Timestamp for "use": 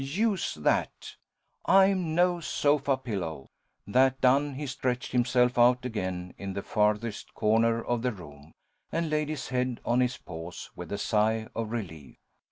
0.03-0.55